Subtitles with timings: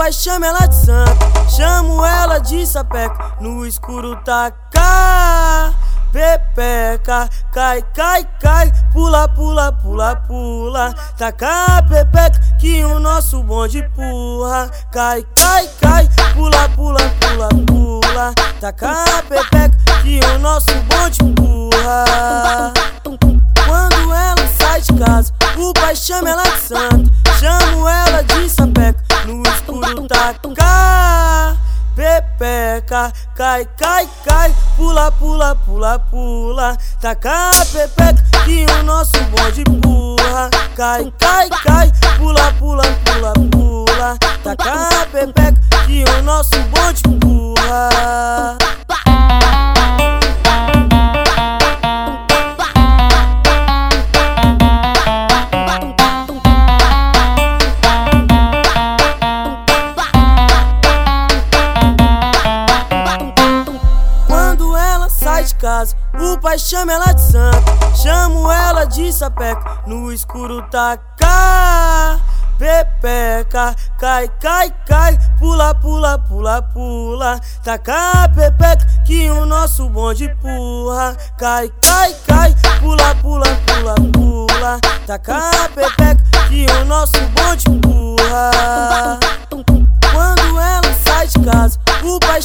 [0.00, 5.72] pai chama ela de santa, chamo ela de sapeca, no escuro taca.
[6.12, 10.92] Pepeca, cai, cai, cai, pula, pula, pula, pula.
[11.16, 14.68] Taca pepeca que o nosso bonde pula.
[14.90, 18.34] Cai, cai, cai, pula, pula, pula, pula.
[18.60, 19.70] Taca pepeca
[20.02, 22.72] que o nosso bonde pula.
[23.64, 26.99] Quando ela sai de casa, o pai chama ela de santa.
[30.20, 31.56] Taca
[31.96, 40.50] pepeca, cai, cai, cai, pula, pula, pula, pula, taca pepeca que o nosso bonde pula,
[40.76, 42.82] cai, cai, cai, pula, pula,
[65.42, 72.20] de casa, o pai chama ela de santa, chamo ela de sapeca, no escuro taca.
[72.58, 81.16] Pepeca, cai, cai, cai, pula, pula, pula, pula, taca pepeca que o nosso bonde pula,
[81.38, 87.18] cai, cai, cai, pula, pula, pula, pula, taca pepeca que o nosso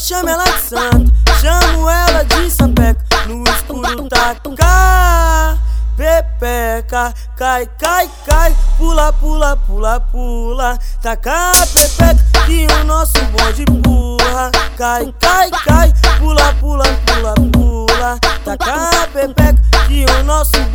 [0.06, 5.58] o pai chama ela de santa, chamo ela de sapeca, no escuro taca.
[5.98, 14.52] Pepeca, cai, cai, cai, pula, pula, pula, pula, taca pepeca que o nosso bonde pula,
[14.78, 19.56] cai, cai, cai, pula, pula, pula, pula, taca pepeca
[19.88, 20.75] que o nosso bonde.